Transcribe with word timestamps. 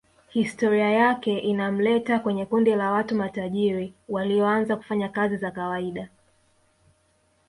Historia 0.29 0.89
yake 0.91 1.39
inamleta 1.39 2.19
kwenye 2.19 2.45
kundi 2.45 2.75
la 2.75 2.91
watu 2.91 3.15
matajiri 3.15 3.93
walioanza 4.09 4.75
kufanya 4.77 5.09
kazi 5.09 5.37
za 5.37 5.51
kawaida 5.51 6.09